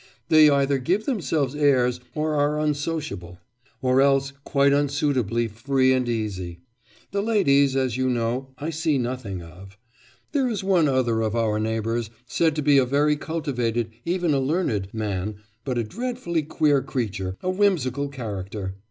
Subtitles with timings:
[0.29, 3.37] They either give themselves airs or are unsociable,
[3.83, 6.61] or else quite unsuitably free and easy.
[7.11, 9.77] The ladies, as you know, I see nothing of.
[10.31, 14.39] There is one other of our neighbours said to be a very cultivated, even a
[14.39, 18.73] learned, man, but a dreadfully queer creature, a whimsical character.